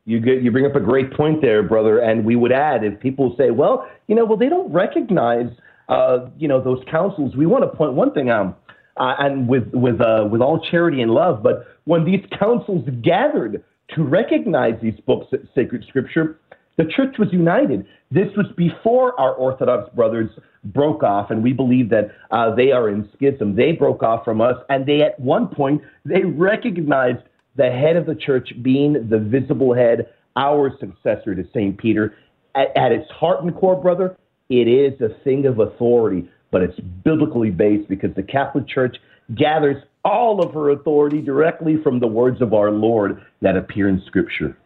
[0.08, 2.00] You get you bring up a great point there, brother.
[2.00, 5.48] And we would add if people say, well, you know, well they don't recognize,
[5.90, 7.36] uh, you know, those councils.
[7.36, 8.58] We want to point one thing out,
[8.96, 11.44] uh, and with with uh, with all charity and love.
[11.44, 13.62] But when these councils gathered
[13.96, 16.40] to recognize these books, sacred scripture,
[16.78, 17.86] the church was united.
[18.10, 20.30] This was before our Orthodox brothers
[20.64, 23.58] broke off, and we believe that uh, they are in schism.
[23.58, 27.24] They broke off from us, and they at one point they recognized
[27.58, 31.78] the head of the church being the visible head, our successor to St.
[31.78, 32.16] Peter.
[32.56, 34.16] At, at its heart and core, brother,
[34.50, 38.96] it is a thing of authority, but it's biblically based because the Catholic Church
[39.36, 44.02] gathers all of her authority directly from the words of our Lord that appear in
[44.06, 44.58] Scripture.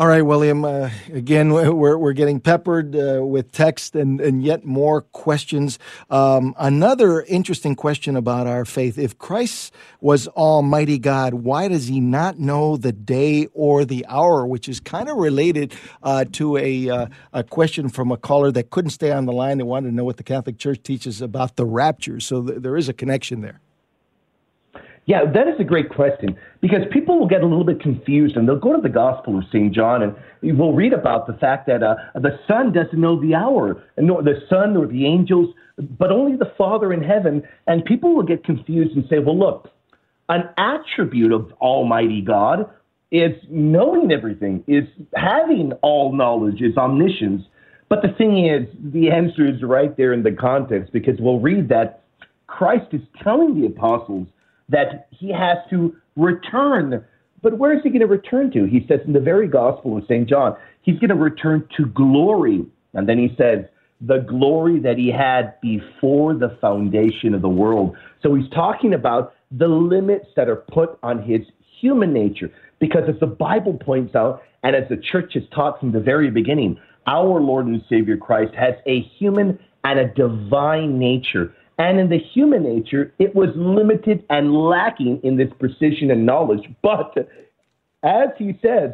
[0.00, 0.64] All right, William.
[0.64, 5.78] Uh, again, we're, we're getting peppered uh, with text and, and yet more questions.
[6.08, 8.96] Um, another interesting question about our faith.
[8.96, 14.46] If Christ was Almighty God, why does he not know the day or the hour?
[14.46, 18.70] Which is kind of related uh, to a, uh, a question from a caller that
[18.70, 21.56] couldn't stay on the line that wanted to know what the Catholic Church teaches about
[21.56, 22.20] the rapture.
[22.20, 23.60] So th- there is a connection there.
[25.06, 28.46] Yeah, that is a great question because people will get a little bit confused and
[28.46, 29.74] they'll go to the Gospel of St.
[29.74, 30.14] John and
[30.58, 34.40] we'll read about the fact that uh, the Son doesn't know the hour, nor the
[34.48, 35.54] Son or the angels,
[35.98, 37.42] but only the Father in heaven.
[37.66, 39.70] And people will get confused and say, well, look,
[40.28, 42.70] an attribute of Almighty God
[43.10, 44.84] is knowing everything, is
[45.16, 47.42] having all knowledge, is omniscience.
[47.88, 51.68] But the thing is, the answer is right there in the context because we'll read
[51.70, 52.04] that
[52.46, 54.28] Christ is telling the apostles
[54.70, 57.04] that he has to return.
[57.42, 58.64] But where is he going to return to?
[58.64, 60.28] He says in the very Gospel of St.
[60.28, 62.64] John, he's going to return to glory.
[62.94, 63.64] And then he says,
[64.00, 67.96] the glory that he had before the foundation of the world.
[68.22, 71.40] So he's talking about the limits that are put on his
[71.80, 72.50] human nature.
[72.78, 76.30] Because as the Bible points out, and as the church has taught from the very
[76.30, 81.54] beginning, our Lord and Savior Christ has a human and a divine nature.
[81.80, 86.68] And in the human nature, it was limited and lacking in this precision and knowledge.
[86.82, 87.16] But
[88.02, 88.90] as he says,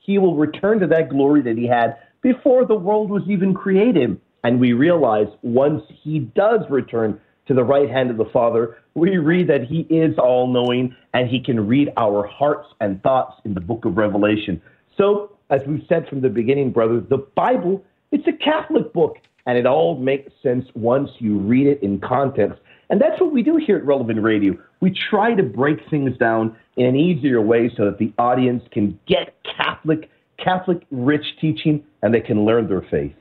[0.00, 4.20] he will return to that glory that he had before the world was even created.
[4.42, 9.18] And we realize once he does return to the right hand of the Father, we
[9.18, 13.54] read that he is all knowing and he can read our hearts and thoughts in
[13.54, 14.60] the book of Revelation.
[14.96, 19.56] So, as we've said from the beginning, brothers, the Bible, it's a Catholic book and
[19.56, 22.60] it all makes sense once you read it in context.
[22.90, 24.56] And that's what we do here at Relevant Radio.
[24.80, 28.98] We try to break things down in an easier way so that the audience can
[29.06, 30.10] get Catholic,
[30.42, 33.14] Catholic rich teaching and they can learn their faith.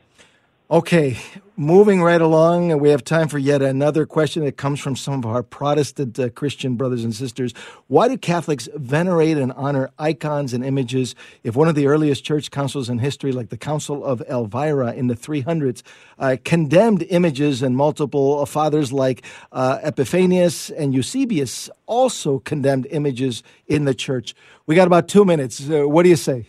[0.72, 1.20] Okay,
[1.56, 5.24] moving right along, we have time for yet another question that comes from some of
[5.24, 7.54] our Protestant uh, Christian brothers and sisters.
[7.86, 12.50] Why do Catholics venerate and honor icons and images if one of the earliest church
[12.50, 15.84] councils in history, like the Council of Elvira in the 300s,
[16.18, 23.86] uh, condemned images and multiple fathers like uh, Epiphanius and Eusebius also condemned images in
[23.86, 24.34] the church?
[24.66, 25.70] We got about two minutes.
[25.70, 26.48] Uh, what do you say?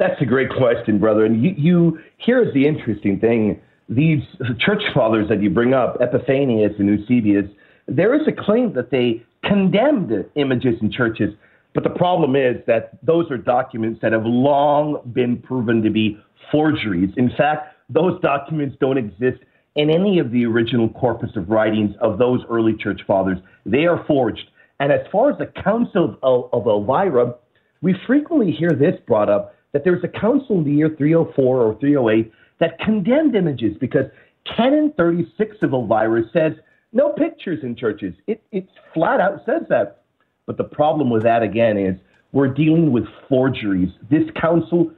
[0.00, 1.26] That's a great question, brother.
[1.26, 4.22] And you, you here's the interesting thing: these
[4.58, 7.44] church fathers that you bring up, Epiphanius and Eusebius,
[7.86, 11.34] there is a claim that they condemned images in churches.
[11.74, 16.18] But the problem is that those are documents that have long been proven to be
[16.50, 17.10] forgeries.
[17.18, 19.42] In fact, those documents don't exist
[19.76, 23.38] in any of the original corpus of writings of those early church fathers.
[23.66, 24.48] They are forged.
[24.80, 27.34] And as far as the Council of, of Elvira,
[27.82, 31.56] we frequently hear this brought up that there was a council in the year 304
[31.56, 34.06] or 308 that condemned images because
[34.56, 36.52] Canon 36 of Elvira says
[36.92, 38.14] no pictures in churches.
[38.26, 40.02] It, it flat out says that.
[40.46, 41.96] But the problem with that, again, is
[42.32, 43.90] we're dealing with forgeries.
[44.10, 44.90] This council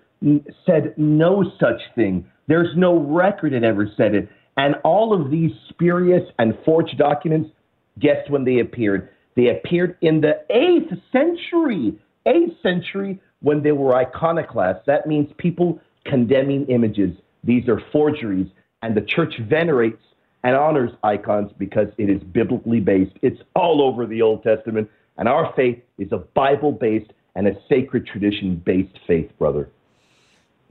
[0.66, 2.26] said no such thing.
[2.46, 4.28] There's no record it ever said it.
[4.56, 7.50] And all of these spurious and forged documents,
[7.98, 9.08] guess when they appeared?
[9.36, 11.98] They appeared in the 8th century.
[12.26, 14.86] 8th century when they were iconoclasts.
[14.86, 17.16] That means people condemning images.
[17.44, 18.48] These are forgeries.
[18.82, 20.02] And the church venerates
[20.42, 23.16] and honors icons because it is biblically based.
[23.22, 24.90] It's all over the Old Testament.
[25.18, 29.68] And our faith is a Bible based and a sacred tradition based faith, brother.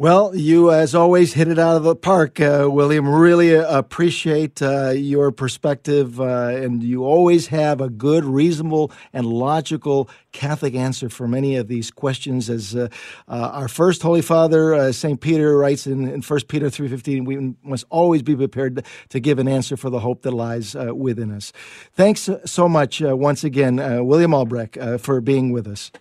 [0.01, 3.07] Well, you, as always, hit it out of the park, uh, William.
[3.07, 9.27] Really uh, appreciate uh, your perspective, uh, and you always have a good, reasonable, and
[9.27, 12.49] logical Catholic answer for many of these questions.
[12.49, 12.87] As uh,
[13.27, 17.53] uh, our first Holy Father, Saint Peter, writes in, in 1 Peter three fifteen, we
[17.61, 21.53] must always be prepared to give an answer for the hope that lies within us.
[21.93, 25.91] Thanks so much once again, William Albrecht, for being with us.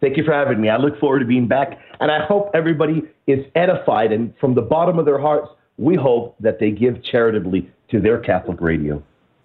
[0.00, 0.68] Thank you for having me.
[0.68, 4.12] I look forward to being back, and I hope everybody is edified.
[4.12, 8.18] And from the bottom of their hearts, we hope that they give charitably to their
[8.18, 9.02] Catholic radio.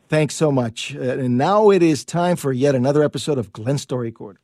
[0.10, 0.96] Thanks so much.
[0.96, 4.40] Uh, and now it is time for yet another episode of Glen Story Corner.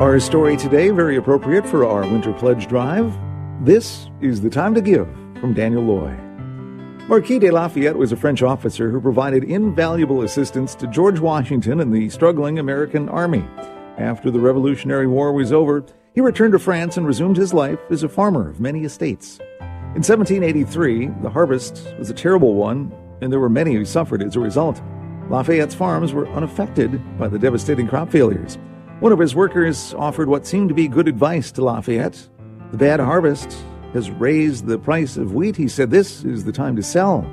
[0.00, 3.16] Our story today, very appropriate for our winter pledge drive.
[3.64, 5.06] This is the time to give
[5.38, 6.29] from Daniel Loy.
[7.10, 11.92] Marquis de Lafayette was a French officer who provided invaluable assistance to George Washington and
[11.92, 13.44] the struggling American army.
[13.98, 15.84] After the Revolutionary War was over,
[16.14, 19.40] he returned to France and resumed his life as a farmer of many estates.
[19.60, 24.36] In 1783, the harvest was a terrible one, and there were many who suffered as
[24.36, 24.80] a result.
[25.28, 28.56] Lafayette's farms were unaffected by the devastating crop failures.
[29.00, 32.28] One of his workers offered what seemed to be good advice to Lafayette.
[32.70, 33.56] The bad harvest
[33.92, 37.28] has raised the price of wheat, he said this is the time to sell.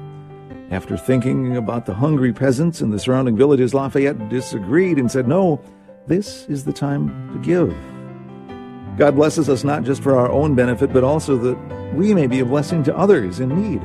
[0.70, 5.62] After thinking about the hungry peasants in the surrounding villages, Lafayette disagreed and said, No,
[6.08, 7.76] this is the time to give.
[8.98, 12.40] God blesses us not just for our own benefit, but also that we may be
[12.40, 13.82] a blessing to others in need.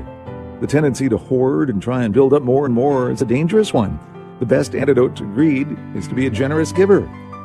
[0.60, 3.72] The tendency to hoard and try and build up more and more is a dangerous
[3.72, 3.98] one.
[4.40, 7.00] The best antidote to greed is to be a generous giver.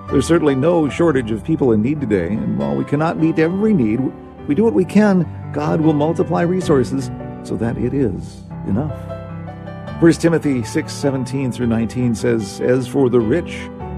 [0.09, 3.73] There's certainly no shortage of people in need today, and while we cannot meet every
[3.73, 3.99] need,
[4.47, 7.11] we do what we can, God will multiply resources
[7.43, 8.95] so that it is enough.
[10.01, 13.53] 1 Timothy 6 17 through 19 says, As for the rich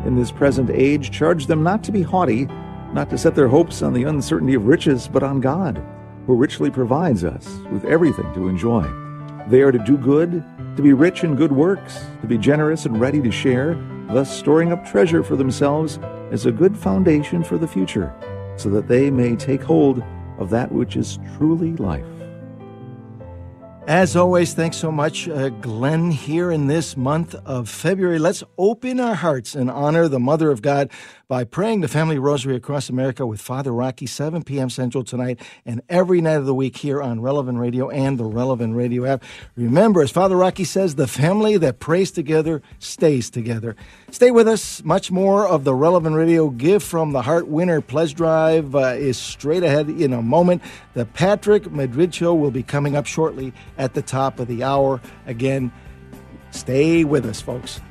[0.05, 2.45] in this present age, charge them not to be haughty,
[2.93, 5.83] not to set their hopes on the uncertainty of riches, but on God,
[6.25, 8.87] who richly provides us with everything to enjoy.
[9.47, 10.43] They are to do good,
[10.75, 13.73] to be rich in good works, to be generous and ready to share,
[14.07, 15.99] thus storing up treasure for themselves
[16.31, 18.13] as a good foundation for the future,
[18.55, 20.01] so that they may take hold
[20.39, 22.05] of that which is truly life.
[23.87, 28.19] As always, thanks so much, uh, Glen, here in this month of February.
[28.19, 30.91] Let's open our hearts and honor the Mother of God
[31.29, 34.67] by praying the Family Rosary across America with Father Rocky, 7 p.m.
[34.67, 38.75] Central tonight and every night of the week here on Relevant Radio and the Relevant
[38.75, 39.23] Radio app.
[39.55, 43.75] Remember, as Father Rocky says, the family that prays together stays together.
[44.09, 44.83] Stay with us.
[44.83, 49.15] Much more of the Relevant Radio Give from the Heart Winter Pledge Drive uh, is
[49.15, 50.63] straight ahead in a moment.
[50.95, 54.99] The Patrick Madrid Show will be coming up shortly at the top of the hour.
[55.27, 55.71] Again,
[56.49, 57.81] stay with us, folks.